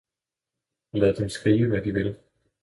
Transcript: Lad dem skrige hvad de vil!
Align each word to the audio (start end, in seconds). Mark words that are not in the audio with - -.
Lad 0.91 1.15
dem 1.19 1.29
skrige 1.29 1.67
hvad 1.67 1.81
de 1.81 1.91
vil! 1.93 2.15